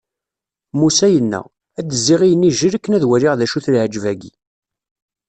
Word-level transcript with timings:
Musa 0.79 1.07
yenna: 1.13 1.41
ad 1.79 1.85
d-zziɣ 1.89 2.21
i 2.23 2.29
inijel 2.33 2.73
akken 2.77 2.95
ad 2.97 3.07
waliɣ 3.09 3.33
d 3.35 3.41
acu-t 3.45 3.65
leɛǧeb-agi! 3.73 4.31